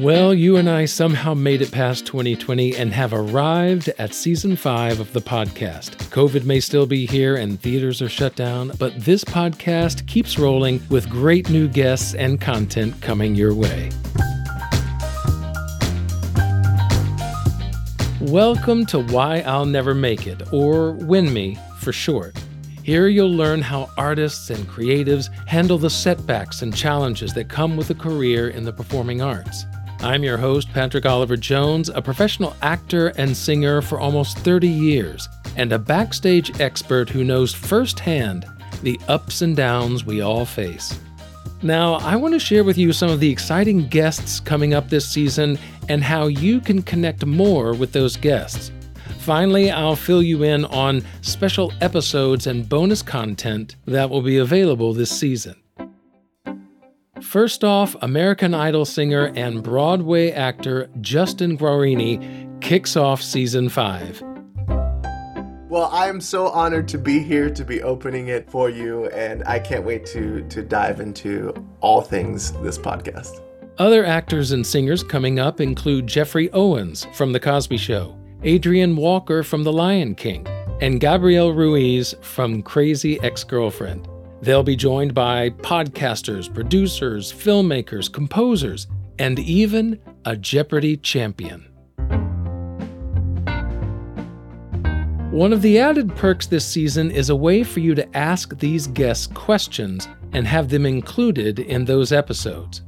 [0.00, 4.98] Well, you and I somehow made it past 2020 and have arrived at season five
[4.98, 5.96] of the podcast.
[6.08, 10.80] COVID may still be here and theaters are shut down, but this podcast keeps rolling
[10.88, 13.90] with great new guests and content coming your way.
[18.22, 22.42] Welcome to Why I'll Never Make It, or WINMI for short.
[22.82, 27.90] Here you'll learn how artists and creatives handle the setbacks and challenges that come with
[27.90, 29.66] a career in the performing arts.
[30.02, 35.28] I'm your host, Patrick Oliver Jones, a professional actor and singer for almost 30 years,
[35.56, 38.46] and a backstage expert who knows firsthand
[38.82, 40.98] the ups and downs we all face.
[41.60, 45.06] Now, I want to share with you some of the exciting guests coming up this
[45.06, 45.58] season
[45.90, 48.72] and how you can connect more with those guests.
[49.18, 54.94] Finally, I'll fill you in on special episodes and bonus content that will be available
[54.94, 55.59] this season.
[57.22, 64.22] First off, American Idol singer and Broadway actor Justin Guarini kicks off season five.
[65.68, 69.44] Well, I am so honored to be here to be opening it for you, and
[69.46, 73.40] I can't wait to to dive into all things this podcast.
[73.78, 79.42] Other actors and singers coming up include Geoffrey Owens from The Cosby Show, Adrienne Walker
[79.42, 80.46] from The Lion King,
[80.80, 84.08] and Gabrielle Ruiz from Crazy Ex Girlfriend.
[84.42, 88.86] They'll be joined by podcasters, producers, filmmakers, composers,
[89.18, 91.66] and even a Jeopardy champion.
[95.30, 98.86] One of the added perks this season is a way for you to ask these
[98.86, 102.82] guests questions and have them included in those episodes.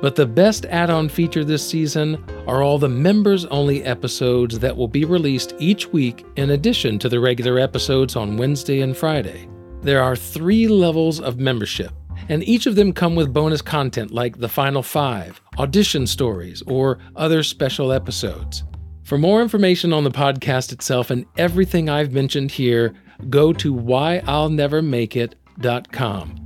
[0.00, 4.76] But the best add on feature this season are all the members only episodes that
[4.76, 9.48] will be released each week in addition to the regular episodes on Wednesday and Friday.
[9.82, 11.92] There are three levels of membership,
[12.28, 16.98] and each of them come with bonus content like the final five, audition stories, or
[17.14, 18.64] other special episodes.
[19.04, 22.94] For more information on the podcast itself and everything I've mentioned here,
[23.30, 26.42] go to whyillnevermakeit.com.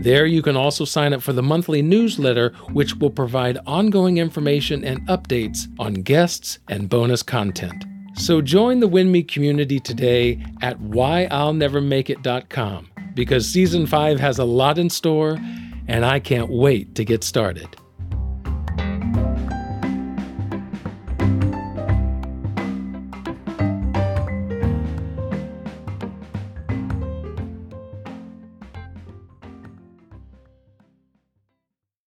[0.00, 4.84] There you can also sign up for the monthly newsletter, which will provide ongoing information
[4.84, 7.84] and updates on guests and bonus content.
[8.18, 14.90] So join the WINMI community today at whyillnevermakeit.com because season 5 has a lot in
[14.90, 15.38] store
[15.86, 17.68] and I can't wait to get started.